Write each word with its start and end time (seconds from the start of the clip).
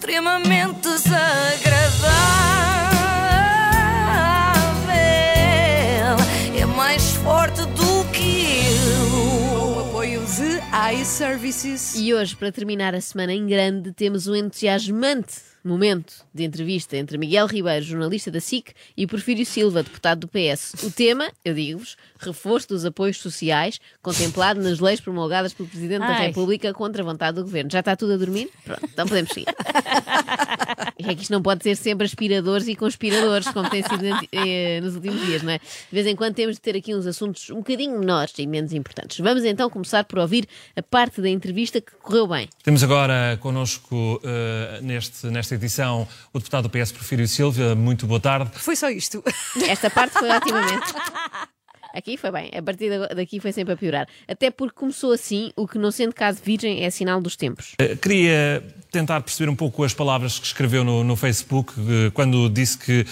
extremamente 0.00 0.80
desagradável. 0.80 2.10
É 6.58 6.64
mais 6.64 7.12
forte 7.16 7.60
do 7.66 8.10
que 8.10 8.64
eu. 8.64 9.76
O 9.76 9.80
apoio 9.80 10.22
de 10.24 10.94
iServices. 10.94 11.96
E 11.96 12.14
hoje, 12.14 12.34
para 12.34 12.50
terminar 12.50 12.94
a 12.94 13.00
semana 13.02 13.34
em 13.34 13.46
grande, 13.46 13.92
temos 13.92 14.26
um 14.26 14.34
entusiasmante 14.34 15.49
momento 15.68 16.24
de 16.32 16.44
entrevista 16.44 16.96
entre 16.96 17.18
Miguel 17.18 17.46
Ribeiro, 17.46 17.84
jornalista 17.84 18.30
da 18.30 18.40
SIC, 18.40 18.72
e 18.96 19.06
Porfírio 19.06 19.44
Silva, 19.44 19.82
deputado 19.82 20.20
do 20.20 20.28
PS. 20.28 20.74
O 20.82 20.90
tema, 20.90 21.30
eu 21.44 21.54
digo-vos, 21.54 21.96
reforço 22.18 22.68
dos 22.68 22.84
apoios 22.84 23.18
sociais, 23.18 23.80
contemplado 24.02 24.60
nas 24.60 24.80
leis 24.80 25.00
promulgadas 25.00 25.52
pelo 25.52 25.68
Presidente 25.68 26.00
da 26.00 26.16
Ai. 26.16 26.26
República 26.28 26.72
contra 26.72 27.02
a 27.02 27.04
vontade 27.04 27.36
do 27.36 27.42
Governo. 27.42 27.70
Já 27.70 27.80
está 27.80 27.96
tudo 27.96 28.14
a 28.14 28.16
dormir? 28.16 28.50
Pronto, 28.64 28.84
então 28.84 29.06
podemos 29.06 29.30
seguir. 29.32 29.46
É 30.98 31.14
que 31.14 31.22
isto 31.22 31.32
não 31.32 31.42
pode 31.42 31.62
ser 31.62 31.76
sempre 31.76 32.06
aspiradores 32.06 32.68
e 32.68 32.76
conspiradores, 32.76 33.48
como 33.48 33.68
tem 33.70 33.82
sido 33.82 34.04
eh, 34.32 34.80
nos 34.82 34.94
últimos 34.94 35.24
dias, 35.26 35.42
não 35.42 35.52
é? 35.52 35.58
De 35.58 35.64
vez 35.90 36.06
em 36.06 36.14
quando 36.14 36.34
temos 36.34 36.56
de 36.56 36.60
ter 36.60 36.76
aqui 36.76 36.94
uns 36.94 37.06
assuntos 37.06 37.50
um 37.50 37.56
bocadinho 37.56 37.98
menores 37.98 38.34
e 38.38 38.46
menos 38.46 38.72
importantes. 38.72 39.18
Vamos 39.18 39.44
então 39.44 39.68
começar 39.70 40.04
por 40.04 40.18
ouvir 40.18 40.46
a 40.76 40.82
parte 40.82 41.20
da 41.20 41.28
entrevista 41.28 41.80
que 41.80 41.92
correu 41.92 42.26
bem. 42.26 42.48
Temos 42.62 42.82
agora 42.82 43.38
connosco 43.40 44.20
eh, 44.22 44.80
neste, 44.82 45.26
nesta 45.28 45.49
edição 45.54 46.06
o 46.32 46.38
deputado 46.38 46.68
do 46.68 46.70
PS 46.70 46.92
Porfírio 46.92 47.26
Silva. 47.28 47.74
Muito 47.74 48.06
boa 48.06 48.20
tarde. 48.20 48.50
Foi 48.54 48.76
só 48.76 48.90
isto. 48.90 49.22
Esta 49.68 49.90
parte 49.90 50.12
foi 50.12 50.30
otimamente. 50.30 50.92
Aqui 51.92 52.16
foi 52.16 52.30
bem, 52.30 52.50
a 52.56 52.62
partir 52.62 52.88
da- 52.88 53.08
daqui 53.08 53.40
foi 53.40 53.50
sempre 53.50 53.74
a 53.74 53.76
piorar. 53.76 54.06
Até 54.28 54.48
porque 54.50 54.76
começou 54.78 55.12
assim, 55.12 55.50
o 55.56 55.66
que 55.66 55.76
não 55.76 55.90
sendo 55.90 56.14
caso 56.14 56.40
virgem 56.44 56.84
é 56.84 56.90
sinal 56.90 57.20
dos 57.20 57.34
tempos. 57.34 57.72
Eh, 57.80 57.96
queria 57.96 58.62
tentar 58.92 59.20
perceber 59.22 59.50
um 59.50 59.56
pouco 59.56 59.82
as 59.82 59.92
palavras 59.92 60.38
que 60.38 60.46
escreveu 60.46 60.84
no, 60.84 61.02
no 61.02 61.16
Facebook 61.16 61.72
eh, 61.78 62.10
quando 62.14 62.48
disse 62.48 62.78
que 62.78 63.04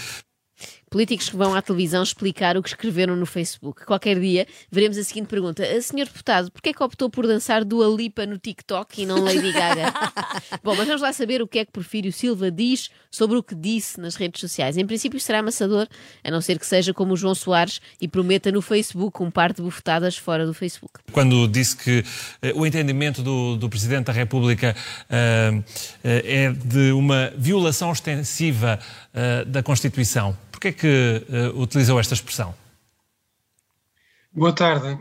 Políticos 0.91 1.29
que 1.29 1.37
vão 1.37 1.55
à 1.55 1.63
televisão 1.63 2.03
explicar 2.03 2.57
o 2.57 2.63
que 2.63 2.69
escreveram 2.69 3.17
no 3.17 3.27
Facebook. 3.27 3.85
Qualquer 3.85 4.19
dia 4.19 4.47
veremos 4.71 4.97
a 4.97 5.05
seguinte 5.05 5.27
pergunta: 5.27 5.63
"Ah, 5.63 5.81
Senhor 5.81 6.07
deputado, 6.07 6.51
porquê 6.51 6.71
é 6.71 6.73
que 6.73 6.83
optou 6.83 7.11
por 7.11 7.27
dançar 7.27 7.65
Dua 7.65 7.87
Lipa 7.87 8.27
no 8.27 8.39
TikTok 8.39 9.03
e 9.03 9.07
não 9.07 9.23
Lady 9.23 9.53
Gaga? 9.53 9.93
Bom, 10.63 10.75
mas 10.75 10.87
vamos 10.87 11.03
lá 11.03 11.13
saber 11.13 11.43
o 11.43 11.47
que 11.47 11.59
é 11.59 11.65
que 11.65 11.73
Porfírio 11.73 12.13
Silva 12.13 12.51
diz 12.51 12.91
sobre 13.11 13.37
o 13.37 13.43
que 13.43 13.55
disse 13.55 14.01
nas 14.01 14.17
redes 14.17 14.41
sociais. 14.41 14.77
Em 14.77 14.87
princípio 14.87 15.21
será 15.21 15.41
amassador, 15.41 15.87
a 16.25 16.31
não 16.31 16.41
ser 16.41 16.59
que 16.59 16.67
seja 16.67 16.93
como 16.95 17.15
o 17.15 17.17
João 17.17 17.35
Soares 17.35 17.81
e 18.01 18.09
prometa 18.09 18.51
no 18.51 18.63
Facebook 18.63 19.23
um 19.23 19.31
par 19.31 19.53
de 19.53 19.63
bufetadas 19.63 20.17
fora 20.17 20.47
do 20.47 20.55
Facebook. 20.55 21.01
quando 21.13 21.47
disse 21.49 21.77
que 21.77 22.05
eh, 22.43 22.53
o 22.55 22.67
entendimento 22.67 23.23
do, 23.23 23.57
do 23.57 23.69
Presidente 23.69 24.07
da 24.07 24.13
República 24.13 24.75
eh, 25.09 25.63
eh, 26.05 26.23
é 26.25 26.53
de 26.53 26.93
uma 26.93 27.33
violação 27.37 27.93
extensiva 27.93 28.79
eh, 29.15 29.45
da 29.45 29.63
Constituição. 29.63 30.37
Porquê 30.59 30.69
é 30.69 30.73
que 30.73 31.27
eh, 31.31 31.53
utilizou 31.55 32.01
esta 32.01 32.15
expressão? 32.15 32.53
Boa 34.33 34.53
tarde. 34.53 34.99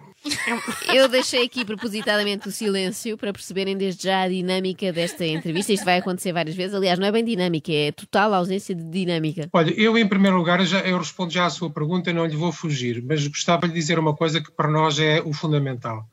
Eu 0.94 1.08
deixei 1.08 1.44
aqui 1.44 1.66
propositadamente 1.66 2.48
o 2.48 2.52
silêncio 2.52 3.18
para 3.18 3.34
perceberem 3.34 3.76
desde 3.76 4.04
já 4.04 4.22
a 4.22 4.30
dinâmica 4.30 4.94
desta 4.94 5.26
entrevista. 5.26 5.74
Isto 5.74 5.84
vai 5.84 5.98
acontecer 5.98 6.32
várias 6.32 6.56
vezes. 6.56 6.76
Aliás, 6.76 7.00
não 7.00 7.08
é 7.08 7.12
bem 7.12 7.26
dinâmica, 7.26 7.72
é 7.72 7.92
total 7.92 8.36
ausência 8.36 8.76
de 8.76 8.84
dinâmica. 8.84 9.50
Olha, 9.52 9.72
eu 9.72 9.98
em 9.98 10.08
primeiro 10.08 10.38
lugar, 10.38 10.64
já, 10.64 10.82
eu 10.82 11.00
respondo 11.00 11.34
já 11.34 11.48
à 11.48 11.50
sua 11.50 11.72
pergunta, 11.72 12.14
não 12.14 12.28
lhe 12.28 12.36
vou 12.36 12.52
fugir, 12.52 13.04
mas 13.04 13.26
gostava 13.26 13.68
de 13.68 13.74
dizer 13.74 13.98
uma 13.98 14.16
coisa 14.16 14.40
que 14.40 14.52
para 14.52 14.70
nós 14.70 15.00
é 15.00 15.24
o 15.26 15.34
fundamental. 15.34 16.08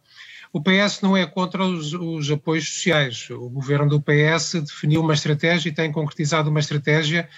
O 0.55 0.63
PS 0.63 1.03
não 1.03 1.15
é 1.15 1.27
contra 1.27 1.63
os, 1.67 1.93
os 1.93 2.31
apoios 2.31 2.67
sociais. 2.67 3.29
O 3.29 3.51
governo 3.51 3.91
do 3.91 4.01
PS 4.01 4.55
definiu 4.55 5.03
uma 5.03 5.13
estratégia 5.13 5.69
e 5.69 5.75
tem 5.75 5.93
concretizado 5.93 6.49
uma 6.49 6.61
estratégia 6.61 7.29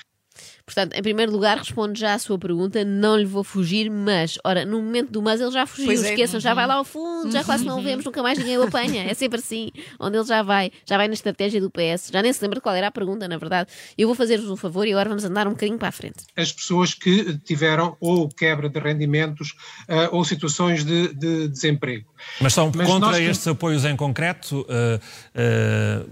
Portanto, 0.66 0.94
em 0.94 1.02
primeiro 1.02 1.30
lugar, 1.30 1.58
respondo 1.58 1.96
já 1.96 2.14
à 2.14 2.18
sua 2.18 2.36
pergunta. 2.36 2.84
Não 2.84 3.16
lhe 3.16 3.24
vou 3.24 3.44
fugir, 3.44 3.88
mas, 3.88 4.36
ora, 4.44 4.64
no 4.66 4.82
momento 4.82 5.12
do 5.12 5.22
mas 5.22 5.40
ele 5.40 5.52
já 5.52 5.64
fugiu. 5.64 5.86
Pois 5.86 6.02
é. 6.02 6.10
Esqueçam, 6.10 6.40
já 6.40 6.54
vai 6.54 6.66
lá 6.66 6.74
ao 6.74 6.84
fundo, 6.84 7.30
já 7.30 7.44
quase 7.44 7.64
não 7.64 7.78
o 7.78 7.82
vemos, 7.82 8.04
nunca 8.04 8.20
mais 8.20 8.36
ninguém 8.36 8.58
o 8.58 8.64
apanha. 8.64 9.04
É 9.04 9.14
sempre 9.14 9.38
assim, 9.38 9.70
onde 10.00 10.16
ele 10.18 10.26
já 10.26 10.42
vai. 10.42 10.72
Já 10.84 10.96
vai 10.96 11.06
na 11.06 11.14
estratégia 11.14 11.60
do 11.60 11.70
PS. 11.70 12.10
Já 12.12 12.20
nem 12.20 12.32
se 12.32 12.42
lembra 12.42 12.56
de 12.56 12.62
qual 12.62 12.74
era 12.74 12.88
a 12.88 12.90
pergunta, 12.90 13.28
na 13.28 13.38
verdade. 13.38 13.70
Eu 13.96 14.08
vou 14.08 14.16
fazer-vos 14.16 14.50
um 14.50 14.56
favor 14.56 14.86
e 14.88 14.90
agora 14.90 15.08
vamos 15.08 15.24
andar 15.24 15.46
um 15.46 15.50
bocadinho 15.52 15.78
para 15.78 15.86
a 15.88 15.92
frente. 15.92 16.24
as 16.36 16.50
pessoas 16.52 16.92
que 16.94 17.38
tiveram 17.44 17.96
ou 18.00 18.28
quebra 18.28 18.68
de 18.68 18.80
rendimentos 18.80 19.54
ah, 19.88 20.08
ou 20.10 20.24
situações 20.24 20.84
de, 20.84 21.14
de 21.14 21.46
desemprego. 21.46 22.06
Mas 22.40 22.52
são 22.54 22.72
Mas 22.74 22.88
contra 22.88 23.10
nós- 23.10 23.20
estes 23.20 23.46
apoios 23.46 23.84
em 23.84 23.94
concreto? 23.94 24.66
eh, 24.68 25.00
eh, 25.34 26.06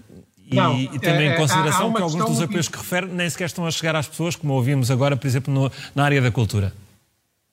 e, 0.51 0.55
Não, 0.55 0.79
e 0.79 0.99
também 0.99 1.29
eh, 1.29 1.31
em 1.31 1.33
há- 1.33 1.37
consideração 1.37 1.91
há 1.91 1.95
que 1.95 2.03
alguns 2.03 2.25
dos 2.27 2.41
apoios 2.43 2.69
que 2.69 2.77
refere 2.79 3.07
nem 3.07 3.29
sequer 3.31 3.47
estão 3.47 3.67
a 3.67 3.71
chegar 3.71 3.97
às 3.97 4.07
pessoas, 4.07 4.37
como 4.37 4.53
ouvimos 4.55 4.91
agora, 4.91 5.17
por 5.17 5.27
exemplo, 5.27 5.53
no- 5.53 5.71
na 5.95 6.05
área 6.05 6.21
da 6.21 6.31
cultura. 6.31 6.73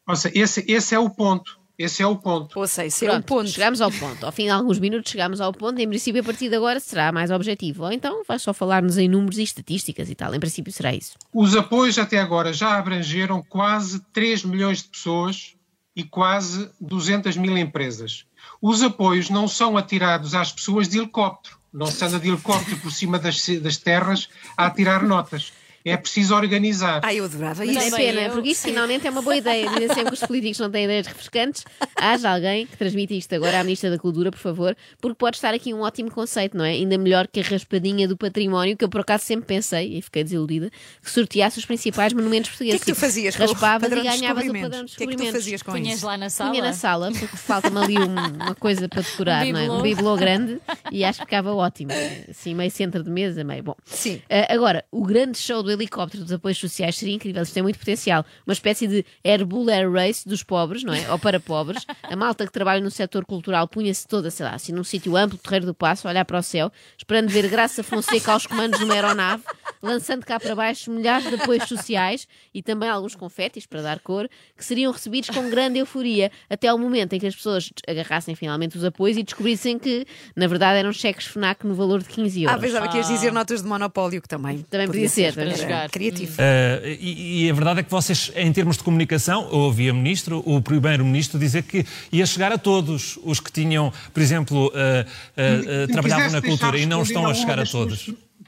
Ou 0.08 0.16
seja, 0.16 0.38
esse, 0.38 0.66
esse 0.68 0.94
é 0.96 1.00
o 1.00 1.10
ponto. 1.10 1.60
Esse 1.80 2.04
é 2.04 2.06
o 2.06 2.16
ponto. 2.16 2.60
Ou 2.60 2.68
seja, 2.68 2.86
esse 2.88 3.06
é 3.06 3.10
o 3.10 3.12
Pronto, 3.14 3.26
ponto. 3.26 3.50
chegámos 3.50 3.82
ao 3.82 3.92
ponto. 3.92 4.24
Ao 4.24 4.32
fim 4.32 4.44
de 4.44 4.50
alguns 4.50 4.78
minutos 4.78 5.10
chegámos 5.12 5.42
ao 5.42 5.52
ponto. 5.52 5.80
Em 5.80 5.88
princípio, 5.88 6.22
a 6.22 6.24
partir 6.24 6.48
de 6.48 6.56
agora 6.56 6.80
será 6.80 7.12
mais 7.12 7.32
objetivo. 7.32 7.86
Ou 7.86 7.92
então 7.92 8.22
vai 8.28 8.38
só 8.38 8.54
falar-nos 8.54 9.00
em 9.00 9.08
números 9.08 9.40
e 9.40 9.44
estatísticas 9.44 10.08
e 10.08 10.14
tal. 10.14 10.36
Em 10.36 10.40
princípio 10.40 10.72
será 10.72 10.94
isso. 10.94 11.14
Os 11.34 11.56
apoios 11.56 11.98
até 11.98 12.20
agora 12.20 12.54
já 12.54 12.78
abrangeram 12.78 13.42
quase 13.42 14.00
3 14.14 14.44
milhões 14.44 14.84
de 14.84 14.90
pessoas 14.90 15.56
e 15.96 16.04
quase 16.04 16.70
200 16.80 17.36
mil 17.38 17.58
empresas. 17.58 18.26
Os 18.62 18.84
apoios 18.84 19.30
não 19.32 19.48
são 19.48 19.76
atirados 19.76 20.36
às 20.36 20.52
pessoas 20.52 20.88
de 20.88 21.00
helicóptero. 21.00 21.58
Não 21.74 21.88
se 21.88 22.04
anda 22.04 22.20
de 22.20 22.28
helicóptero 22.28 22.78
por 22.78 22.92
cima 22.92 23.18
das, 23.18 23.48
das 23.62 23.78
terras 23.78 24.30
a 24.58 24.66
atirar 24.66 25.04
notas. 25.04 25.54
É 25.84 25.98
preciso 25.98 26.36
organizar. 26.36 27.02
Ai, 27.04 27.20
eu 27.20 27.26
adorava 27.26 27.66
isso. 27.66 27.78
é 27.80 27.90
Também 27.90 28.06
pena, 28.08 28.22
eu. 28.28 28.32
porque 28.34 28.50
isso 28.50 28.64
finalmente 28.64 29.08
é 29.08 29.10
uma 29.10 29.22
boa 29.22 29.36
ideia. 29.36 29.68
Dizem 29.70 29.88
sempre 29.90 30.06
que 30.08 30.14
os 30.14 30.20
políticos 30.28 30.60
não 30.60 30.70
têm 30.70 30.86
ideias 30.86 31.08
refrescantes. 31.08 31.64
Haja 31.96 32.32
alguém 32.34 32.66
que 32.68 32.78
transmita 32.78 33.14
isto 33.14 33.34
agora 33.36 33.60
à 33.60 33.64
Ministra 33.64 33.90
da 33.90 33.98
Cultura, 33.98 34.32
por 34.32 34.38
favor, 34.40 34.76
porque 35.00 35.16
pode 35.16 35.38
estar 35.38 35.54
aqui 35.54 35.74
um 35.74 35.82
ótimo 35.82 36.12
conceito, 36.12 36.58
não 36.58 36.66
é? 36.66 36.72
Ainda 36.72 36.98
melhor 36.98 37.28
que 37.28 37.40
a 37.40 37.44
raspadinha 37.44 38.08
do 38.08 38.16
património, 38.18 38.76
que 38.78 38.84
eu 38.86 38.90
por 38.90 39.02
acaso 39.02 39.24
sempre 39.26 39.46
pensei, 39.46 39.98
e 39.98 40.02
fiquei 40.02 40.24
desiludida, 40.24 40.70
que 41.04 41.10
sorteasse 41.10 41.60
os 41.60 41.66
principais 41.66 42.14
monumentos 42.14 42.52
O 42.52 42.58
que 42.58 42.64
é 42.64 42.78
portugueses. 42.78 42.84
que 42.86 42.92
tu 42.92 42.96
fazias 42.96 43.36
com 43.36 43.44
o 43.44 43.48
Raspavas 43.48 43.90
padrão 43.90 44.04
e 44.04 44.08
ganhavas 44.08 44.44
o 44.48 44.54
padrão 44.54 44.86
de 44.86 44.94
O 44.94 44.98
que 44.98 45.04
é 45.04 45.08
que 45.08 45.16
tu 45.16 45.32
fazias 45.32 45.62
com 45.64 45.72
Punhas 45.72 45.96
isso? 45.98 46.06
lá 46.06 46.18
na 46.18 46.30
sala. 46.30 46.50
Punha 46.52 46.62
na 46.64 46.74
sala, 46.74 47.12
porque 47.12 47.38
falta-me 47.38 47.78
ali 47.80 47.98
um- 47.98 48.44
uma 48.44 48.56
coisa 48.56 48.88
para 48.88 49.02
decorar, 49.02 49.46
Um 49.46 49.52
não 49.54 49.60
é? 49.60 49.72
Um 49.72 49.82
bibelô. 49.82 50.16
grande 50.16 50.60
e 50.92 51.04
acho 51.04 51.20
que 51.20 51.26
ficava 51.26 51.54
ótimo. 51.54 51.92
Assim, 52.30 52.54
meio 52.54 52.70
centro 52.72 53.04
de 53.04 53.10
mesa, 53.10 53.44
meio 53.44 53.64
bom. 53.64 53.76
Sim. 53.86 54.22
Ah, 54.30 54.54
agora, 54.54 54.84
o 54.92 55.04
grande 55.04 55.38
show 55.38 55.64
do 55.64 55.71
helicóptero 55.72 56.24
dos 56.24 56.32
apoios 56.32 56.58
sociais 56.58 56.98
seria 56.98 57.16
incrível, 57.16 57.44
isto 57.44 57.54
tem 57.54 57.64
muito 57.64 57.80
potencial. 57.80 58.26
Uma 58.46 58.54
espécie 58.54 58.88
de 58.88 59.06
Air 59.24 59.46
Bull 59.46 59.70
Air 59.70 59.92
Race 59.92 60.28
dos 60.28 60.44
pobres, 60.44 60.84
não 60.84 60.94
é? 60.94 61.12
Ou 61.12 61.20
para 61.20 61.40
pobres. 61.40 61.86
A 62.04 62.16
malta 62.16 62.46
que 62.46 62.52
trabalha 62.52 62.82
no 62.82 62.92
setor 62.92 63.26
cultural 63.26 63.68
punha-se 63.68 64.08
toda, 64.08 64.32
sei 64.32 64.46
lá, 64.46 64.54
assim 64.54 64.72
num 64.72 64.84
sítio 64.84 65.16
amplo, 65.16 65.38
Terreiro 65.38 65.66
do 65.66 65.74
Passo, 65.74 66.08
a 66.08 66.12
olhar 66.12 66.26
para 66.26 66.40
o 66.40 66.44
céu, 66.44 66.72
esperando 66.98 67.30
ver 67.30 67.48
Graça 67.48 67.84
Fonseca 67.84 68.32
aos 68.34 68.46
comandos 68.46 68.80
de 68.80 68.86
uma 68.86 68.94
aeronave, 68.94 69.44
lançando 69.82 70.26
cá 70.26 70.40
para 70.40 70.56
baixo 70.56 70.92
milhares 70.92 71.28
de 71.28 71.36
apoios 71.36 71.68
sociais 71.68 72.28
e 72.54 72.62
também 72.62 72.90
alguns 72.90 73.16
confetes 73.16 73.66
para 73.66 73.82
dar 73.82 74.00
cor, 74.00 74.30
que 74.58 74.64
seriam 74.64 74.92
recebidos 74.92 75.30
com 75.30 75.50
grande 75.50 75.80
euforia, 75.80 76.32
até 76.50 76.68
ao 76.68 76.78
momento 76.78 77.14
em 77.14 77.20
que 77.20 77.28
as 77.28 77.36
pessoas 77.36 77.70
agarrassem 77.88 78.36
finalmente 78.36 78.78
os 78.78 78.84
apoios 78.84 79.18
e 79.18 79.24
descobrissem 79.24 79.78
que, 79.78 80.06
na 80.36 80.48
verdade, 80.48 80.80
eram 80.80 80.92
cheques 80.92 81.26
FNAC 81.28 81.66
no 81.66 81.74
valor 81.76 82.02
de 82.02 82.10
15 82.10 82.44
euros. 82.44 82.58
Ah, 82.58 82.62
pensava 82.62 82.88
que 82.88 82.98
ias 82.98 83.08
dizer 83.08 83.32
notas 83.32 83.62
de 83.62 83.68
monopólio, 83.68 84.22
que 84.22 84.28
também, 84.28 84.60
Também 84.64 84.88
podia 84.88 85.10
ser, 85.10 85.34
para 85.34 85.52
para 85.52 85.61
jogar. 85.62 85.90
criativo. 85.90 86.36
Eh, 86.38 86.98
e, 87.00 87.46
e 87.46 87.50
a 87.50 87.54
verdade 87.54 87.80
é 87.80 87.84
que 87.84 87.92
vocês, 87.92 88.32
em 88.36 88.52
termos 88.52 88.78
de 88.78 88.84
comunicação, 88.84 89.48
eu 89.52 89.60
ouvi 89.60 89.90
a 89.90 89.94
Ministro, 89.94 90.42
o 90.46 90.62
Primeiro-Ministro 90.62 91.40
dizer 91.40 91.64
que 91.64 91.86
ia 92.12 92.26
chegar 92.26 92.52
a 92.52 92.58
todos 92.58 93.18
os 93.24 93.40
que 93.40 93.52
tinham, 93.52 93.92
por 94.14 94.22
exemplo, 94.22 94.72
Se 94.74 95.88
me 95.88 95.88
trabalhavam 95.88 96.26
quisesse 96.26 96.34
na 96.36 96.40
deixar 96.42 96.42
cultura 96.42 96.78
e 96.78 96.86
não 96.86 97.00
responder 97.00 97.04
estão 97.20 97.26
a 97.26 97.28
uma 97.30 97.34
chegar 97.36 97.54
a 97.54 97.56
das 97.58 97.70
suas- 97.70 97.84
todos. 97.86 98.00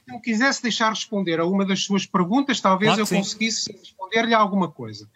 Se 0.06 0.12
me 0.12 0.20
quisesse 0.22 0.62
deixar 0.62 0.90
responder 0.90 1.40
a 1.40 1.46
uma 1.46 1.66
das 1.66 1.84
suas 1.84 2.06
perguntas, 2.06 2.60
talvez 2.60 2.90
Claro 2.90 3.02
eu 3.02 3.06
sim. 3.06 3.16
conseguisse 3.16 3.72
responder-lhe 3.72 4.34
alguma 4.34 4.68
coisa. 4.70 5.08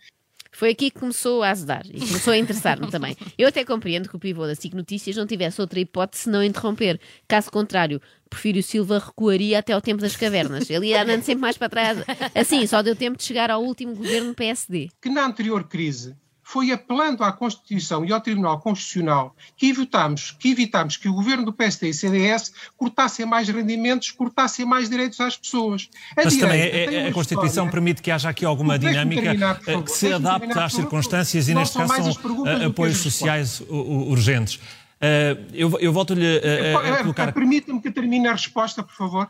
Foi 0.57 0.71
aqui 0.71 0.89
que 0.89 0.99
começou 0.99 1.43
a 1.43 1.51
azedar 1.51 1.85
e 1.85 1.99
começou 1.99 2.33
a 2.33 2.37
interessar-me 2.39 2.89
também. 2.89 3.15
Eu 3.37 3.47
até 3.47 3.63
compreendo 3.63 4.09
que 4.09 4.15
o 4.15 4.19
pivô 4.19 4.47
da 4.47 4.55
SIC 4.55 4.73
Notícias 4.73 5.15
não 5.15 5.27
tivesse 5.27 5.61
outra 5.61 5.79
hipótese 5.79 6.23
senão 6.23 6.43
interromper. 6.43 6.99
Caso 7.27 7.51
contrário, 7.51 8.01
Porfírio 8.27 8.63
Silva 8.63 8.97
recuaria 8.97 9.59
até 9.59 9.73
ao 9.73 9.81
tempo 9.81 10.01
das 10.01 10.15
cavernas. 10.15 10.67
Ele 10.67 10.87
ia 10.87 11.03
andando 11.03 11.21
sempre 11.21 11.41
mais 11.41 11.59
para 11.59 11.69
trás. 11.69 11.99
Assim, 12.33 12.65
só 12.65 12.81
deu 12.81 12.95
tempo 12.95 13.19
de 13.19 13.23
chegar 13.23 13.51
ao 13.51 13.63
último 13.63 13.93
governo 13.93 14.33
PSD. 14.33 14.89
Que 14.99 15.09
na 15.09 15.27
anterior 15.27 15.63
crise 15.65 16.15
foi 16.49 16.71
apelando 16.71 17.25
à 17.25 17.31
Constituição 17.33 18.05
e 18.05 18.13
ao 18.13 18.21
Tribunal 18.21 18.57
Constitucional 18.61 19.35
que 19.57 19.67
evitámos 19.67 20.31
que, 20.39 20.49
evitámos 20.49 20.95
que 20.95 21.09
o 21.09 21.13
governo 21.13 21.43
do 21.43 21.51
PSD 21.51 21.89
e 21.89 21.93
CDS 21.93 22.53
cortassem 22.77 23.25
mais 23.25 23.49
rendimentos, 23.49 24.11
cortassem 24.11 24.65
mais 24.65 24.89
direitos 24.89 25.19
às 25.19 25.35
pessoas. 25.35 25.89
A 26.15 26.23
Mas 26.23 26.37
também 26.37 26.61
direita 26.61 26.91
é- 26.91 26.95
é- 27.03 27.07
a 27.09 27.11
Constituição 27.13 27.49
história- 27.65 27.71
permite 27.71 28.01
que 28.01 28.09
haja 28.09 28.29
aqui 28.29 28.45
alguma 28.45 28.79
dinâmica 28.79 29.21
terminar, 29.23 29.59
eh, 29.59 29.63
favor. 29.65 29.83
que 29.83 29.91
se 29.91 30.13
adapte 30.13 30.57
às 30.57 30.73
circunstâncias 30.73 31.49
e, 31.49 31.53
Não 31.53 31.59
neste 31.61 31.77
caso, 31.77 32.13
são 32.13 32.47
eh, 32.47 32.65
apoios 32.65 32.97
sociais 32.99 33.61
urgentes. 33.69 34.57
Eh, 35.01 35.37
eu, 35.53 35.77
eu 35.79 35.91
volto-lhe 35.91 36.25
a- 36.25 36.77
a, 36.79 36.81
a 36.81 36.87
Eh, 36.99 37.01
colocar. 37.01 37.31
Permita-me 37.33 37.81
que 37.81 37.91
termine 37.91 38.25
a 38.27 38.31
resposta, 38.31 38.81
por 38.81 38.95
favor. 38.95 39.29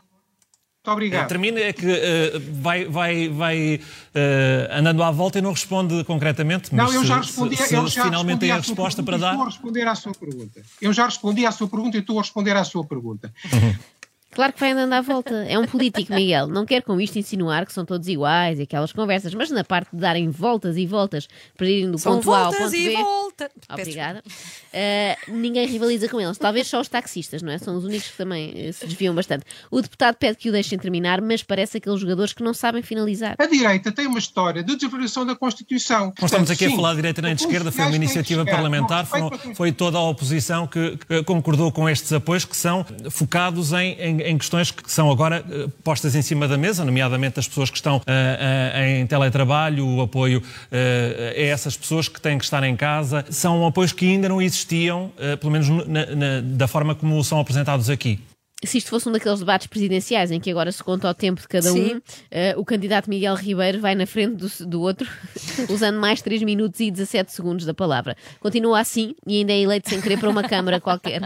Muito 0.88 0.92
obrigado. 0.92 1.28
Termina 1.28 1.60
é 1.60 1.72
que 1.72 1.86
uh, 1.86 2.42
vai, 2.60 2.84
vai, 2.86 3.28
vai 3.28 3.74
uh, 3.76 4.78
andando 4.78 5.02
à 5.02 5.10
volta 5.10 5.38
e 5.38 5.42
não 5.42 5.52
responde 5.52 6.02
concretamente. 6.04 6.74
Mas 6.74 6.86
não, 6.86 6.94
eu 6.94 7.04
já 7.04 7.18
respondi, 7.18 7.56
se, 7.56 7.68
se 7.68 7.74
eu 7.74 7.86
já 7.86 8.04
finalmente 8.04 8.40
tem 8.40 8.50
a 8.50 8.56
respondi 8.56 8.76
resposta 8.76 9.02
para 9.02 9.18
dar. 9.18 9.32
Estou 9.32 9.42
a 9.42 9.48
responder 9.48 9.86
à 9.86 9.94
sua 9.94 10.12
pergunta. 10.12 10.62
Eu 10.80 10.92
já 10.92 11.04
respondi 11.04 11.44
à 11.44 11.52
sua 11.52 11.68
pergunta 11.68 11.96
e 11.96 12.00
estou 12.00 12.18
a 12.18 12.22
responder 12.22 12.56
à 12.56 12.64
sua 12.64 12.84
pergunta. 12.84 13.32
Claro 14.38 14.52
que 14.52 14.60
vai 14.60 14.70
andando 14.70 14.92
à 14.92 15.00
volta. 15.00 15.34
É 15.48 15.58
um 15.58 15.66
político, 15.66 16.14
Miguel. 16.14 16.46
Não 16.46 16.64
quero 16.64 16.84
com 16.84 17.00
isto 17.00 17.18
insinuar 17.18 17.66
que 17.66 17.72
são 17.72 17.84
todos 17.84 18.06
iguais 18.06 18.60
e 18.60 18.62
aquelas 18.62 18.92
conversas, 18.92 19.34
mas 19.34 19.50
na 19.50 19.64
parte 19.64 19.88
de 19.92 20.00
darem 20.00 20.30
voltas 20.30 20.76
e 20.76 20.86
voltas 20.86 21.28
para 21.56 21.66
irem 21.68 21.90
do 21.90 21.98
São 21.98 22.18
ponto 22.18 22.32
A 22.32 22.38
ao 22.38 22.44
voltas 22.44 22.70
ponto 22.70 22.76
e 22.76 22.86
B. 22.86 23.02
volta. 23.02 23.50
Obrigada. 23.68 24.22
Uh, 24.22 25.32
ninguém 25.32 25.66
rivaliza 25.66 26.08
com 26.08 26.20
eles. 26.20 26.38
Talvez 26.38 26.68
só 26.68 26.80
os 26.80 26.86
taxistas, 26.86 27.42
não 27.42 27.50
é? 27.50 27.58
São 27.58 27.76
os 27.76 27.84
únicos 27.84 28.12
que 28.12 28.16
também 28.16 28.68
uh, 28.68 28.72
se 28.72 28.86
desviam 28.86 29.12
bastante. 29.12 29.44
O 29.72 29.82
deputado 29.82 30.14
pede 30.14 30.36
que 30.36 30.48
o 30.50 30.52
deixem 30.52 30.78
terminar, 30.78 31.20
mas 31.20 31.42
parece 31.42 31.78
aqueles 31.78 31.98
jogadores 31.98 32.32
que 32.32 32.44
não 32.44 32.54
sabem 32.54 32.80
finalizar. 32.80 33.34
A 33.40 33.46
direita 33.46 33.90
tem 33.90 34.06
uma 34.06 34.20
história 34.20 34.62
de 34.62 34.76
desvalorização 34.76 35.26
da 35.26 35.34
Constituição. 35.34 36.12
Não 36.16 36.26
estamos 36.26 36.48
aqui 36.48 36.68
Sim, 36.68 36.74
a 36.74 36.76
falar 36.76 36.90
de 36.90 36.96
direita 36.98 37.20
nem 37.22 37.34
de 37.34 37.42
esquerda, 37.42 37.72
foi 37.72 37.86
uma 37.86 37.96
iniciativa 37.96 38.44
parlamentar, 38.44 39.04
foi, 39.04 39.54
foi 39.56 39.72
toda 39.72 39.98
a 39.98 40.02
oposição 40.08 40.68
que, 40.68 40.96
que 40.96 41.24
concordou 41.24 41.72
com 41.72 41.88
estes 41.88 42.12
apoios 42.12 42.44
que 42.44 42.56
são 42.56 42.86
focados 43.10 43.72
em, 43.72 43.94
em, 43.94 44.27
em 44.28 44.38
questões 44.38 44.70
que 44.70 44.90
são 44.90 45.10
agora 45.10 45.44
eh, 45.50 45.66
postas 45.82 46.14
em 46.14 46.22
cima 46.22 46.46
da 46.46 46.56
mesa, 46.56 46.84
nomeadamente 46.84 47.38
as 47.40 47.48
pessoas 47.48 47.70
que 47.70 47.76
estão 47.76 48.00
eh, 48.06 48.72
eh, 48.74 48.98
em 49.00 49.06
teletrabalho, 49.06 49.86
o 49.86 50.00
apoio 50.02 50.42
a 50.70 51.40
essas 51.40 51.76
pessoas 51.76 52.08
que 52.08 52.20
têm 52.20 52.38
que 52.38 52.44
estar 52.44 52.62
em 52.64 52.76
casa. 52.76 53.24
São 53.30 53.66
apoios 53.66 53.92
que 53.92 54.06
ainda 54.06 54.28
não 54.28 54.40
existiam, 54.40 55.12
pelo 55.40 55.52
menos 55.52 55.68
na- 55.68 56.06
na- 56.06 56.40
da 56.42 56.68
forma 56.68 56.94
como 56.94 57.22
são 57.24 57.40
apresentados 57.40 57.88
aqui. 57.90 58.18
Se 58.64 58.78
isto 58.78 58.90
fosse 58.90 59.08
um 59.08 59.12
daqueles 59.12 59.38
debates 59.38 59.68
presidenciais 59.68 60.32
em 60.32 60.40
que 60.40 60.50
agora 60.50 60.72
se 60.72 60.82
conta 60.82 61.08
o 61.08 61.14
tempo 61.14 61.40
de 61.40 61.46
cada 61.46 61.70
Sim. 61.70 61.94
um, 61.94 62.00
eh, 62.28 62.54
o 62.56 62.64
candidato 62.64 63.08
Miguel 63.08 63.36
Ribeiro 63.36 63.80
vai 63.80 63.94
na 63.94 64.04
frente 64.04 64.34
do, 64.34 64.50
do 64.66 64.80
outro, 64.80 65.08
usando 65.70 66.00
mais 66.00 66.20
3 66.20 66.42
minutos 66.42 66.80
e 66.80 66.90
17 66.90 67.30
segundos 67.32 67.64
da 67.64 67.72
palavra. 67.72 68.16
Continua 68.40 68.80
assim 68.80 69.14
e 69.24 69.38
ainda 69.38 69.52
é 69.52 69.60
eleito 69.60 69.88
sem 69.88 70.00
querer 70.00 70.18
para 70.18 70.28
uma 70.28 70.42
Câmara 70.42 70.80
qualquer. 70.80 71.20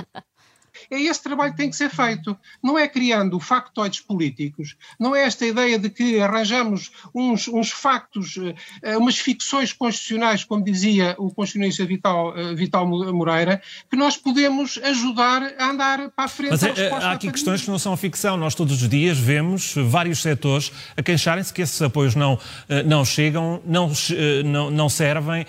É 0.90 1.00
esse 1.00 1.23
trabalho 1.23 1.52
que 1.52 1.58
tem 1.58 1.70
que 1.70 1.76
ser 1.76 1.90
feito. 1.90 2.37
Não 2.62 2.79
é 2.79 2.88
criando 2.88 3.38
factoides 3.40 4.00
políticos, 4.00 4.76
não 4.99 5.14
é 5.14 5.25
esta 5.25 5.46
ideia 5.46 5.79
de 5.79 5.90
que 5.90 6.20
arranjamos 6.20 6.90
uns, 7.14 7.49
uns 7.49 7.70
factos, 7.70 8.38
eh, 8.82 8.96
umas 8.96 9.19
ficções 9.19 9.73
constitucionais, 9.73 10.44
como 10.44 10.64
dizia 10.64 11.14
o 11.19 11.31
constitucionalista 11.31 11.84
Vital, 11.84 12.37
eh, 12.37 12.55
Vital 12.55 12.87
Moreira, 12.87 13.61
que 13.90 13.96
nós 13.96 14.17
podemos 14.17 14.79
ajudar 14.82 15.43
a 15.58 15.70
andar 15.70 16.11
para 16.11 16.25
a 16.25 16.29
frente. 16.29 16.50
Mas 16.50 16.62
é, 16.62 16.87
é, 16.87 16.90
há 16.93 17.12
aqui 17.12 17.31
questões 17.31 17.62
que 17.62 17.70
não 17.70 17.79
são 17.79 17.96
ficção. 17.96 18.37
Nós 18.37 18.55
todos 18.55 18.82
os 18.82 18.88
dias 18.88 19.19
vemos 19.19 19.75
vários 19.76 20.20
setores 20.20 20.73
a 20.96 21.02
queixarem-se 21.02 21.52
que 21.52 21.62
esses 21.62 21.81
apoios 21.81 22.14
não, 22.14 22.38
eh, 22.69 22.82
não 22.82 23.05
chegam, 23.05 23.61
não, 23.64 23.93
não, 24.44 24.70
não 24.70 24.88
servem 24.88 25.46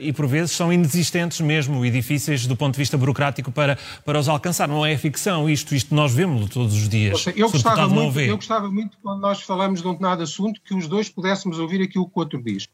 e 0.00 0.12
por 0.12 0.26
vezes 0.26 0.52
são 0.52 0.72
inexistentes 0.72 1.40
mesmo 1.40 1.84
e 1.84 1.90
difíceis 1.90 2.46
do 2.46 2.56
ponto 2.56 2.74
de 2.74 2.78
vista 2.78 2.96
burocrático 2.96 3.50
para, 3.50 3.78
para 4.04 4.18
os 4.18 4.28
alcançar. 4.28 4.55
Não 4.66 4.86
é 4.86 4.96
ficção 4.96 5.50
isto, 5.50 5.74
isto 5.74 5.92
nós 5.92 6.12
vemos 6.14 6.48
todos 6.50 6.72
os 6.74 6.88
dias. 6.88 7.18
Seja, 7.20 7.36
Eu 7.36 7.48
o 7.48 7.50
gostava, 7.50 7.74
deputado 7.76 7.94
não 7.96 8.02
muito, 8.04 8.14
vê. 8.14 8.30
eu 8.30 8.36
gostava 8.36 8.70
muito, 8.70 8.96
quando 9.02 9.20
nós 9.20 9.40
falamos 9.42 9.82
de 9.82 9.88
um 9.88 9.90
determinado 9.90 10.22
assunto, 10.22 10.60
que 10.64 10.72
os 10.74 10.86
dois 10.86 11.08
pudéssemos 11.08 11.58
ouvir 11.58 11.82
aquilo 11.82 12.06
que 12.06 12.12
o 12.16 12.20
outro 12.20 12.40
diz. 12.42 12.68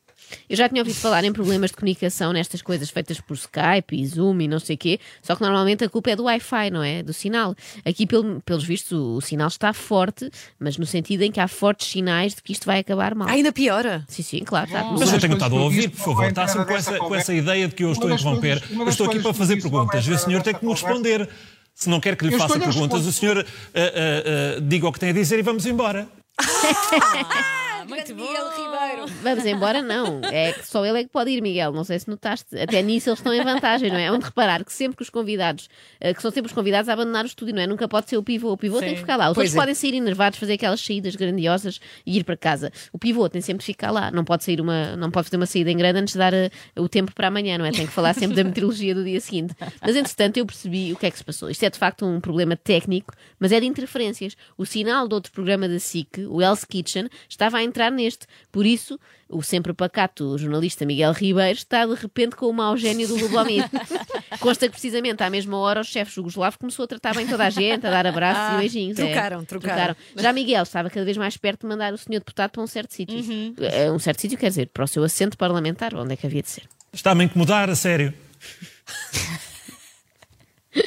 Eu 0.49 0.57
já 0.57 0.69
tinha 0.69 0.81
ouvido 0.81 0.95
falar 0.97 1.25
em 1.25 1.33
problemas 1.33 1.71
de 1.71 1.77
comunicação 1.77 2.33
nestas 2.33 2.63
coisas 2.63 2.89
feitas 2.89 3.21
por 3.21 3.35
Skype 3.35 3.93
e 3.97 4.07
Zoom 4.07 4.41
e 4.41 4.49
não 4.49 4.59
sei 4.61 4.77
o 4.77 4.79
quê, 4.79 5.01
só 5.21 5.35
que 5.35 5.43
normalmente 5.43 5.83
a 5.85 5.89
culpa 5.89 6.11
é 6.11 6.17
do 6.17 6.25
Wi-Fi, 6.25 6.71
não 6.71 6.83
é? 6.83 7.03
Do 7.03 7.13
sinal. 7.13 7.55
Aqui, 7.85 8.07
pelo- 8.07 8.41
pelos 8.43 8.63
vistos, 8.65 8.93
o, 8.93 9.17
o 9.17 9.21
sinal 9.21 9.49
está 9.49 9.73
forte, 9.73 10.31
mas 10.61 10.79
no 10.79 10.87
sentido 10.87 11.23
em 11.23 11.33
que 11.33 11.41
há 11.41 11.49
fortes 11.49 11.89
sinais 11.89 12.35
de 12.37 12.43
que 12.43 12.53
isto 12.53 12.65
vai 12.67 12.79
acabar 12.79 13.15
mal. 13.17 13.29
Ainda 13.29 13.53
piora. 13.53 14.05
Sim, 14.09 14.23
sim, 14.23 14.39
claro. 14.45 14.67
Está 14.69 14.85
Mas 14.85 15.13
eu 15.13 15.21
tenho 15.21 15.35
estado 15.35 15.57
a 15.57 15.61
ouvir, 15.61 15.91
por 15.91 15.99
favor. 15.99 16.25
Está 16.29 16.47
sempre 16.47 16.67
com 16.67 16.75
essa, 16.75 16.99
com 16.99 17.15
essa 17.15 17.35
ideia 17.35 17.69
de 17.69 17.75
que 17.75 17.83
eu 17.85 17.91
estou 17.93 18.09
a 18.09 18.15
interromper. 18.15 18.63
Eu 18.71 18.89
estou 18.89 19.07
aqui 19.09 19.19
para 19.21 19.35
fazer 19.35 19.61
perguntas 19.61 20.07
e 20.07 20.13
o 20.13 20.19
senhor 20.19 20.41
tem 20.43 20.55
que 20.55 20.65
me 20.65 20.69
conversa. 20.73 20.87
responder. 20.87 21.29
Se 21.75 21.89
não 21.89 22.01
quer 22.01 22.17
que 22.17 22.27
lhe 22.27 22.35
Eu 22.35 22.39
faça 22.39 22.59
perguntas, 22.59 23.07
o 23.07 23.13
senhor 23.13 23.39
ah, 23.39 23.45
ah, 23.75 24.57
ah, 24.57 24.61
diga 24.61 24.87
o 24.87 24.93
que 24.93 25.01
tem 25.01 25.11
a 25.11 25.13
dizer 25.13 25.39
e 25.39 25.43
vamos 25.43 25.67
embora. 25.67 26.09
Muito 27.89 28.15
Miguel 28.15 28.51
Ribeiro. 28.51 28.92
Vamos 29.23 29.45
embora, 29.47 29.83
não. 29.83 30.21
É 30.25 30.53
que 30.53 30.67
só 30.67 30.85
ele 30.85 31.01
é 31.01 31.05
que 31.05 31.11
pode 31.11 31.31
ir, 31.31 31.41
Miguel. 31.43 31.73
Não 31.73 31.85
sei 31.85 31.99
se 31.99 32.09
notaste. 32.09 32.59
Até 32.59 32.83
nisso 32.83 33.09
eles 33.09 33.19
estão 33.19 33.33
em 33.33 33.43
vantagem, 33.43 33.91
não 33.91 33.97
é? 33.99 34.05
É 34.05 34.13
onde 34.13 34.25
reparar 34.25 34.65
que 34.65 34.73
sempre 34.73 34.97
que 34.97 35.03
os 35.03 35.11
convidados, 35.11 35.69
eh, 36.01 36.13
que 36.15 36.21
são 36.23 36.31
sempre 36.31 36.49
os 36.49 36.55
convidados 36.55 36.89
a 36.89 36.93
abandonar 36.93 37.25
o 37.25 37.27
estúdio, 37.27 37.55
não 37.55 37.63
é? 37.63 37.67
Nunca 37.67 37.87
pode 37.89 38.09
ser 38.09 38.17
o 38.17 38.23
pivô. 38.23 38.53
O 38.53 38.57
pivô 38.57 38.81
tem 38.81 38.95
que 38.95 39.01
ficar 39.01 39.17
lá. 39.17 39.31
Os 39.31 39.35
Pois 39.35 39.51
outros 39.51 39.55
é. 39.55 39.61
podem 39.61 39.75
sair 39.75 39.95
enervados, 39.95 40.39
fazer 40.39 40.55
aquelas 40.55 40.81
saídas 40.81 41.15
grandiosas 41.17 41.81
e 42.05 42.19
ir 42.19 42.25
para 42.25 42.37
casa. 42.37 42.73
O 42.93 42.99
pivô 42.99 43.29
tem 43.29 43.41
sempre 43.41 43.61
de 43.61 43.67
ficar 43.67 43.91
lá. 43.91 44.11
Não 44.11 44.25
pode 44.25 44.45
sair 44.45 44.61
uma, 44.61 44.97
não 44.97 45.11
pode 45.11 45.27
fazer 45.27 45.37
uma 45.37 45.47
saída 45.47 45.71
em 45.71 45.77
grande 45.77 45.99
antes 46.01 46.13
de 46.15 46.19
dar 46.19 46.35
eh, 46.35 46.51
o 46.77 46.89
tempo 46.89 47.13
para 47.15 47.29
amanhã, 47.29 47.59
não 47.59 47.65
é? 47.65 47.71
Tem 47.71 47.87
que 47.87 47.93
falar 47.93 48.15
sempre 48.15 48.37
da 48.37 48.45
meteorologia 48.45 48.95
do 48.95 49.05
dia 49.05 49.21
seguinte. 49.21 49.55
Mas 49.81 49.97
entretanto 49.97 50.37
eu 50.37 50.47
percebi 50.47 50.93
o 50.93 50.97
que 50.97 51.07
é 51.07 51.11
que 51.11 51.19
se 51.19 51.25
passou. 51.25 51.51
Isto 51.51 51.63
é 51.65 51.71
de 51.71 51.79
facto 51.79 52.05
um 52.05 52.21
problema 52.21 52.57
técnico, 52.57 53.15
mas 53.39 53.53
é 53.53 53.61
de 53.61 53.67
interferências. 53.67 54.37
O 54.57 54.65
sinal 54.67 55.09
de 55.09 55.15
outro 55.15 55.33
programa 55.33 55.69
da 55.69 55.79
SIC, 55.79 56.27
o 56.29 56.41
Hell's 56.43 56.65
Kitchen, 56.65 57.09
estava 57.29 57.59
a 57.59 57.63
entrar 57.63 57.91
neste. 57.91 58.27
Por 58.51 58.67
isso, 58.67 58.92
o 59.29 59.43
sempre 59.43 59.73
pacato 59.73 60.37
jornalista 60.39 60.85
Miguel 60.87 61.13
Ribeiro 61.13 61.59
está 61.59 61.85
de 61.87 61.95
repente 61.95 62.37
com 62.37 62.47
o 62.47 62.53
mau 62.53 62.77
gênio 62.77 63.07
do 63.09 63.17
Lubomir. 63.17 63.65
Consta 64.41 64.67
que 64.67 64.73
precisamente 64.73 65.23
à 65.23 65.31
mesma 65.31 65.57
hora 65.59 65.81
o 65.81 65.85
chefe 65.85 66.15
jugoslavo 66.15 66.59
começou 66.59 66.85
a 66.85 66.89
tratar 66.89 67.15
bem 67.15 67.27
toda 67.27 67.45
a 67.45 67.51
gente, 67.51 67.87
a 67.87 67.91
dar 67.91 68.07
abraços 68.07 68.43
Ah, 68.43 68.55
e 68.55 68.59
beijinhos. 68.61 68.99
é. 68.99 69.05
trocaram, 69.07 69.45
trocaram. 69.45 69.97
Já 70.17 70.33
Miguel 70.33 70.63
estava 70.63 70.89
cada 70.91 71.05
vez 71.05 71.17
mais 71.17 71.37
perto 71.37 71.63
de 71.63 71.67
mandar 71.69 71.93
o 71.93 71.99
senhor 71.99 72.19
deputado 72.21 72.51
para 72.51 72.63
um 72.63 72.67
certo 72.67 72.93
sítio. 72.95 73.19
Uhum. 73.19 73.55
Eh, 73.59 73.91
Um 73.91 73.99
certo 73.99 74.21
sítio 74.21 74.37
quer 74.39 74.49
dizer, 74.49 74.69
para 74.69 74.85
o 74.85 74.89
seu 74.89 75.03
assento 75.05 75.37
parlamentar, 75.37 75.95
onde 75.95 76.15
é 76.15 76.17
que 76.17 76.27
havia 76.27 76.43
de 76.43 76.49
ser. 76.51 76.65
Está-me 76.93 77.23
a 77.23 77.25
incomodar, 77.25 77.69
a 77.71 77.75
sério. 77.77 78.13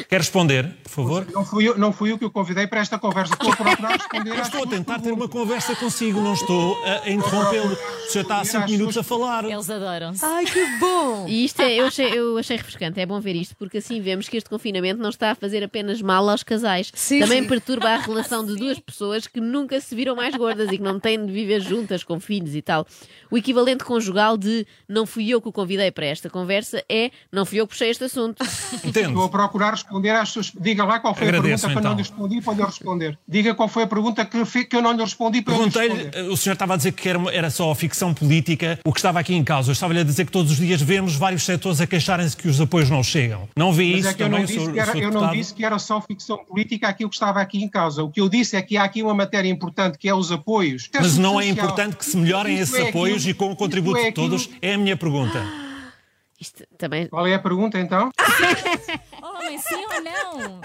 Quer 0.10 0.18
responder, 0.18 0.74
por 0.84 0.90
favor? 0.90 1.28
Não 1.32 1.46
fui, 1.46 1.68
eu, 1.68 1.78
não 1.78 1.94
fui 1.94 2.12
eu 2.12 2.18
que 2.18 2.26
o 2.26 2.32
convidei 2.32 2.66
para 2.66 2.80
esta 2.80 2.98
conversa. 2.98 3.34
Estou 3.34 3.52
a 3.52 3.56
procurar 3.56 3.92
responder 3.98 4.40
estou 4.40 4.64
a 4.64 4.68
tentar 4.68 5.00
ter 5.00 5.12
uma 5.12 5.28
conversa 5.28 5.76
consigo, 5.76 6.20
não 6.22 6.34
estou 6.34 6.76
a, 6.84 7.08
interrompê-lo. 7.10 7.72
O 7.74 8.12
senhor 8.12 8.24
está 8.24 8.40
há 8.40 8.46
cinco 8.46 8.70
minutos 8.72 8.98
a 8.98 9.04
falar. 9.04 9.46
Eles 9.46 9.70
adoram-se. 9.70 10.26
Ai, 10.26 10.46
que 10.46 10.66
bom. 10.80 11.28
E 11.28 11.46
isto 11.46 11.62
é, 11.62 11.76
eu, 11.76 11.86
achei, 11.86 12.08
eu 12.18 12.38
achei 12.38 12.58
refrescante, 12.58 13.00
é 13.00 13.06
bom 13.06 13.20
ver 13.20 13.36
isto, 13.36 13.56
porque 13.56 13.78
assim 13.78 14.02
vemos 14.02 14.28
que 14.28 14.38
este 14.38 14.50
confinamento 14.50 15.00
não 15.00 15.10
está 15.10 15.32
a 15.32 15.36
fazer 15.36 15.64
apenas 15.64 16.02
mal 16.02 16.28
aos 16.28 16.42
casais. 16.42 16.92
Sim, 16.96 17.20
Também 17.20 17.44
sim. 17.44 17.48
perturba 17.48 17.90
a 17.90 17.98
relação 18.02 18.44
de 18.44 18.56
duas 18.56 18.80
pessoas 18.80 19.28
que 19.28 19.40
nunca 19.40 19.80
se 19.80 19.94
viram 19.94 20.16
mais 20.16 20.36
gordas 20.36 20.72
e 20.72 20.78
que 20.78 20.84
não 20.84 21.00
têm 21.00 21.24
de 21.24 21.32
viver 21.32 21.62
juntas 21.62 22.04
com 22.04 22.20
filhos 22.20 22.56
e 22.56 22.62
tal. 22.62 22.88
O 23.30 23.38
equivalente 23.38 23.84
conjugal 23.84 24.36
de 24.36 24.65
não 24.89 25.06
fui 25.06 25.30
eu 25.30 25.39
que 25.39 25.50
o 25.50 25.51
convidei 25.51 25.92
para 25.92 26.08
esta 26.08 26.27
conversa 26.27 26.84
é 26.89 27.12
não 27.32 27.46
fui 27.46 27.60
eu 27.60 27.68
que 27.68 27.74
puxei 27.74 27.92
este 27.92 28.06
assunto. 28.06 28.44
Entende? 28.84 29.10
Estou 29.10 29.25
a 29.25 29.30
procurar 29.30 29.75
responder 29.75 30.10
às 30.12 30.29
suas. 30.29 30.51
Diga 30.60 30.84
lá 30.84 31.00
qual 31.00 31.13
foi 31.13 31.27
Agradeço, 31.27 31.65
a 31.65 31.70
pergunta 31.70 31.82
para 31.82 31.89
não 31.89 31.96
lhe 31.98 32.01
então. 32.01 32.17
responder 32.17 32.41
para 32.41 32.53
lhe 32.53 32.63
responder. 32.63 33.20
Diga 33.27 33.53
qual 33.55 33.70
foi 33.70 33.84
a 33.84 33.88
pergunta 33.88 34.25
que, 34.25 34.65
que 34.65 34.75
eu 34.75 34.82
não 34.82 34.91
lhe 34.94 35.01
respondi 35.01 35.41
para 35.41 35.53
eu 35.53 35.63
lhe 35.65 35.72
Perguntei-lhe, 35.72 36.03
responder. 36.05 36.29
o 36.32 36.38
senhor 36.38 36.53
estava 36.53 36.74
a 36.74 36.77
dizer 36.77 36.91
que 36.94 37.08
era, 37.10 37.50
só 37.50 37.74
ficção 37.75 38.13
política, 38.13 38.79
o 38.84 38.91
que 38.91 39.00
estava 39.00 39.20
aqui 39.20 39.34
em 39.36 39.44
causa. 39.44 39.70
Eu 39.70 39.74
estava-lhe 39.74 40.00
a 40.00 40.03
dizer 40.03 40.25
que 40.25 40.32
todos 40.32 40.51
os 40.51 40.58
dias 40.58 40.82
vemos 40.82 41.15
vários 41.15 41.44
setores 41.44 41.79
a 41.82 41.88
queixarem-se 41.88 42.36
que 42.36 42.48
os 42.48 42.60
apoios 42.60 42.89
não 42.89 43.03
chegam. 43.03 43.48
Não 43.55 43.72
vê 43.72 43.91
Mas 43.91 44.00
isso 44.00 44.08
é 44.10 44.13
que 44.13 44.24
eu 44.24 44.25
também, 44.27 44.39
não, 44.39 44.44
o 44.44 44.48
disse 44.48 44.60
senhor, 44.60 44.74
que 44.74 44.79
era, 44.79 44.98
eu 44.98 45.12
não 45.12 45.32
disse 45.32 45.53
que 45.53 45.65
era 45.65 45.79
só 45.79 46.01
ficção 46.01 46.38
política 46.46 46.88
aquilo 46.88 47.10
que 47.10 47.15
estava 47.15 47.41
aqui 47.41 47.63
em 47.63 47.67
causa. 47.70 48.03
O 48.03 48.10
que 48.10 48.20
eu 48.22 48.27
disse 48.29 48.55
é 48.55 48.62
que 48.62 48.77
há 48.77 48.84
aqui 48.84 49.01
uma 49.03 49.13
matéria 49.13 49.50
importante 49.50 49.98
que 49.98 50.08
é 50.10 50.13
os 50.15 50.32
apoios. 50.32 50.89
Mas 50.94 51.17
não 51.17 51.39
é 51.39 51.46
Social. 51.46 51.65
importante 51.65 51.96
que 51.98 52.05
se 52.05 52.17
melhorem 52.17 52.53
Isso 52.60 52.75
esses 52.75 52.86
é 52.86 52.89
apoios 52.89 53.17
aquilo- 53.24 53.32
e 53.32 53.34
com 53.34 53.51
o 53.51 53.55
contributo 53.55 53.98
é 53.98 54.05
de 54.05 54.12
todos? 54.13 54.50
É 54.62 54.74
a 54.74 54.77
minha 54.77 54.96
pergunta. 54.98 55.41
Isto 56.39 56.63
também, 56.77 57.08
Qual 57.08 57.25
é 57.25 57.34
a 57.34 57.39
pergunta 57.39 57.79
então? 57.79 58.12
Homem, 59.46 59.58
sim 59.58 59.86
ou 59.86 60.02
não? 60.02 60.62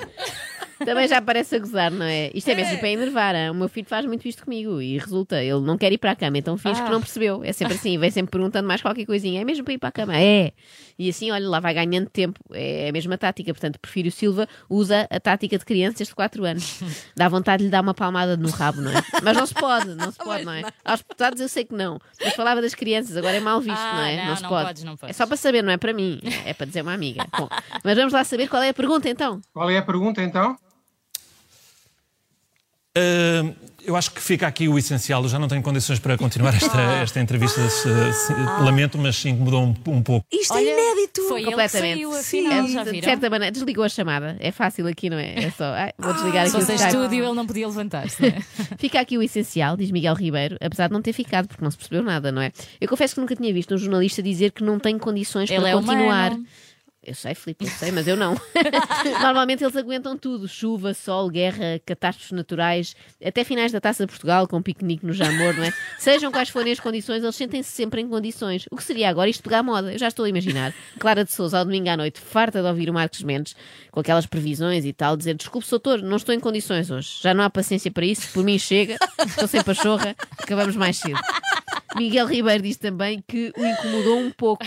também 0.84 1.06
já 1.06 1.20
parece 1.20 1.56
a 1.56 1.58
gozar, 1.58 1.90
não 1.90 2.06
é? 2.06 2.30
Isto 2.34 2.50
é 2.50 2.54
mesmo 2.54 2.78
para 2.78 2.88
enervar. 2.88 3.34
ah. 3.34 3.50
O 3.50 3.54
meu 3.54 3.68
filho 3.68 3.86
faz 3.86 4.04
muito 4.06 4.26
isto 4.26 4.44
comigo 4.44 4.80
e 4.80 4.98
resulta, 4.98 5.42
ele 5.42 5.60
não 5.60 5.76
quer 5.76 5.92
ir 5.92 5.98
para 5.98 6.12
a 6.12 6.16
cama, 6.16 6.38
então 6.38 6.56
finge 6.56 6.82
que 6.82 6.90
não 6.90 7.00
percebeu. 7.00 7.42
É 7.44 7.52
sempre 7.52 7.74
assim, 7.74 7.98
vem 7.98 8.10
sempre 8.10 8.30
perguntando 8.30 8.66
mais 8.66 8.80
qualquer 8.82 9.04
coisinha. 9.04 9.40
É 9.40 9.44
mesmo 9.44 9.64
para 9.64 9.74
ir 9.74 9.78
para 9.78 9.88
a 9.90 9.92
cama? 9.92 10.16
É. 10.16 10.52
E 11.02 11.08
assim, 11.08 11.30
olha, 11.30 11.48
lá 11.48 11.60
vai 11.60 11.72
ganhando 11.72 12.10
tempo. 12.10 12.38
É 12.52 12.90
a 12.90 12.92
mesma 12.92 13.16
tática. 13.16 13.54
Portanto, 13.54 13.78
prefiro 13.80 14.08
o 14.08 14.12
Silva 14.12 14.46
usa 14.68 15.06
a 15.10 15.18
tática 15.18 15.56
de 15.56 15.64
crianças 15.64 16.08
de 16.08 16.14
4 16.14 16.44
anos. 16.44 16.78
Dá 17.16 17.26
vontade 17.26 17.60
de 17.62 17.64
lhe 17.64 17.70
dar 17.70 17.80
uma 17.80 17.94
palmada 17.94 18.36
no 18.36 18.50
rabo, 18.50 18.82
não 18.82 18.90
é? 18.90 19.02
Mas 19.22 19.34
não 19.34 19.46
se 19.46 19.54
pode, 19.54 19.94
não 19.94 20.12
se 20.12 20.18
pode, 20.22 20.44
não 20.44 20.52
é? 20.52 20.62
Aos 20.84 21.00
deputados 21.00 21.40
eu 21.40 21.48
sei 21.48 21.64
que 21.64 21.74
não. 21.74 21.98
Mas 22.22 22.34
falava 22.34 22.60
das 22.60 22.74
crianças, 22.74 23.16
agora 23.16 23.34
é 23.34 23.40
mal 23.40 23.62
visto, 23.62 23.78
Ah, 23.78 23.94
não 23.94 24.02
é? 24.02 24.26
não, 24.26 24.36
se 24.36 24.42
não 24.42 24.48
pode. 24.50 24.66
podes, 24.66 24.84
não 24.84 24.96
podes. 24.98 25.16
É 25.16 25.18
só 25.18 25.26
para 25.26 25.38
saber, 25.38 25.62
não 25.62 25.72
é 25.72 25.78
para 25.78 25.94
mim. 25.94 26.20
É 26.44 26.52
para 26.52 26.66
dizer 26.66 26.82
uma 26.82 26.92
amiga. 26.92 27.26
Bom, 27.38 27.48
mas 27.82 27.96
vamos 27.96 28.12
lá 28.12 28.22
saber 28.22 28.46
qual 28.48 28.62
é 28.62 28.68
a 28.68 28.74
pergunta 28.74 29.08
então. 29.08 29.40
Qual 29.54 29.70
é 29.70 29.78
a 29.78 29.82
pergunta 29.82 30.22
então? 30.22 30.54
Ah, 32.94 33.54
Eu 33.90 33.96
acho 33.96 34.12
que 34.12 34.20
fica 34.22 34.46
aqui 34.46 34.68
o 34.68 34.78
essencial. 34.78 35.20
Eu 35.22 35.28
já 35.28 35.36
não 35.36 35.48
tenho 35.48 35.60
condições 35.62 35.98
para 35.98 36.16
continuar 36.16 36.54
esta, 36.54 36.80
esta 37.02 37.18
entrevista. 37.20 37.60
se- 37.68 38.12
se- 38.12 38.32
Lamento, 38.62 38.96
mas 38.96 39.24
incomodou 39.24 39.64
um, 39.64 39.74
um 39.88 40.00
pouco. 40.02 40.24
Isto 40.32 40.54
Olha, 40.54 40.68
é 40.68 40.72
inédito. 40.94 41.22
Foi 41.26 41.40
ele 41.40 41.44
que 41.46 41.50
Completamente. 41.50 41.94
saiu, 41.96 42.12
Sim. 42.12 42.46
afinal, 42.46 42.64
É, 42.64 42.68
já 42.68 42.84
de 42.84 42.90
viram? 42.92 43.08
certa 43.08 43.28
maneira, 43.30 43.52
desligou 43.52 43.82
a 43.84 43.88
chamada. 43.88 44.36
É 44.38 44.52
fácil 44.52 44.86
aqui, 44.86 45.10
não 45.10 45.18
é? 45.18 45.34
É 45.46 45.50
só. 45.50 45.64
ai, 45.64 45.92
vou 45.98 46.12
desligar 46.14 46.46
Se 46.48 46.56
aqui 46.56 46.64
o 46.64 46.66
fosse 46.66 46.86
estúdio, 46.86 47.24
ele 47.24 47.34
não 47.34 47.44
podia 47.46 47.66
levantar-se, 47.66 48.22
não 48.22 48.28
é? 48.28 48.40
Fica 48.78 49.00
aqui 49.00 49.18
o 49.18 49.22
essencial, 49.22 49.76
diz 49.76 49.90
Miguel 49.90 50.14
Ribeiro, 50.14 50.56
apesar 50.60 50.86
de 50.86 50.92
não 50.92 51.02
ter 51.02 51.12
ficado, 51.12 51.48
porque 51.48 51.64
não 51.64 51.70
se 51.72 51.76
percebeu 51.76 52.02
nada, 52.04 52.30
não 52.30 52.40
é? 52.42 52.52
Eu 52.80 52.88
confesso 52.88 53.14
que 53.16 53.20
nunca 53.20 53.34
tinha 53.34 53.52
visto 53.52 53.74
um 53.74 53.78
jornalista 53.78 54.22
dizer 54.22 54.52
que 54.52 54.62
não 54.62 54.78
tem 54.78 54.96
condições 54.98 55.50
Ele 55.50 55.58
para 55.60 55.68
é 55.70 55.72
continuar. 55.74 56.30
humano. 56.30 56.46
Eu 57.10 57.14
sei, 57.16 57.34
Filipe, 57.34 57.64
eu 57.64 57.70
sei, 57.72 57.90
mas 57.90 58.06
eu 58.06 58.16
não. 58.16 58.36
Normalmente 59.20 59.64
eles 59.64 59.74
aguentam 59.74 60.16
tudo: 60.16 60.46
chuva, 60.46 60.94
sol, 60.94 61.28
guerra, 61.28 61.80
catástrofes 61.84 62.30
naturais, 62.30 62.94
até 63.20 63.42
finais 63.42 63.72
da 63.72 63.80
taça 63.80 64.06
de 64.06 64.12
Portugal, 64.12 64.46
com 64.46 64.58
um 64.58 64.62
piquenique 64.62 65.04
no 65.04 65.12
Jamor, 65.12 65.56
não 65.56 65.64
é? 65.64 65.74
Sejam 65.98 66.30
quais 66.30 66.50
forem 66.50 66.72
as 66.72 66.78
condições, 66.78 67.24
eles 67.24 67.34
sentem-se 67.34 67.72
sempre 67.72 68.00
em 68.00 68.08
condições. 68.08 68.66
O 68.70 68.76
que 68.76 68.84
seria 68.84 69.08
agora 69.08 69.28
isto 69.28 69.42
pegar 69.42 69.60
moda? 69.60 69.92
Eu 69.92 69.98
já 69.98 70.06
estou 70.06 70.24
a 70.24 70.28
imaginar. 70.28 70.72
Clara 71.00 71.24
de 71.24 71.32
Souza, 71.32 71.58
ao 71.58 71.64
domingo 71.64 71.88
à 71.88 71.96
noite, 71.96 72.20
farta 72.20 72.62
de 72.62 72.68
ouvir 72.68 72.88
o 72.88 72.94
Marcos 72.94 73.24
Mendes, 73.24 73.56
com 73.90 73.98
aquelas 73.98 74.26
previsões 74.26 74.84
e 74.84 74.92
tal, 74.92 75.16
dizer: 75.16 75.34
Desculpe, 75.34 75.68
doutor, 75.68 76.00
não 76.00 76.16
estou 76.16 76.32
em 76.32 76.38
condições 76.38 76.92
hoje. 76.92 77.18
Já 77.20 77.34
não 77.34 77.42
há 77.42 77.50
paciência 77.50 77.90
para 77.90 78.06
isso, 78.06 78.32
por 78.32 78.44
mim 78.44 78.56
chega, 78.56 78.96
estou 79.26 79.48
sem 79.48 79.64
pachorra, 79.64 80.14
acabamos 80.38 80.76
mais 80.76 80.96
cedo. 80.96 81.18
Miguel 81.96 82.28
Ribeiro 82.28 82.62
diz 82.62 82.76
também 82.76 83.20
que 83.26 83.52
o 83.56 83.66
incomodou 83.66 84.20
um 84.20 84.30
pouco. 84.30 84.64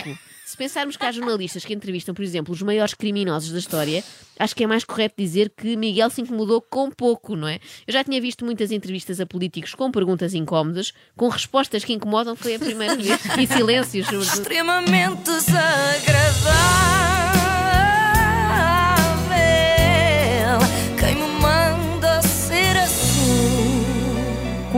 Se 0.54 0.58
pensarmos 0.58 0.96
que 0.96 1.04
há 1.04 1.10
jornalistas 1.10 1.64
que 1.64 1.74
entrevistam, 1.74 2.14
por 2.14 2.22
exemplo, 2.22 2.54
os 2.54 2.62
maiores 2.62 2.94
criminosos 2.94 3.50
da 3.50 3.58
história, 3.58 4.04
acho 4.38 4.54
que 4.54 4.62
é 4.62 4.66
mais 4.68 4.84
correto 4.84 5.16
dizer 5.18 5.50
que 5.50 5.76
Miguel 5.76 6.08
se 6.10 6.20
incomodou 6.20 6.62
com 6.62 6.92
pouco, 6.92 7.34
não 7.34 7.48
é? 7.48 7.58
Eu 7.84 7.92
já 7.92 8.04
tinha 8.04 8.20
visto 8.20 8.44
muitas 8.44 8.70
entrevistas 8.70 9.18
a 9.18 9.26
políticos 9.26 9.74
com 9.74 9.90
perguntas 9.90 10.32
incómodas, 10.32 10.92
com 11.16 11.26
respostas 11.26 11.84
que 11.84 11.92
incomodam, 11.92 12.36
foi 12.36 12.54
a 12.54 12.60
primeira 12.60 12.94
vez. 12.94 13.08
E 13.36 13.48
silêncios, 13.48 14.06
extremamente 14.12 15.24
desagradável. 15.24 17.13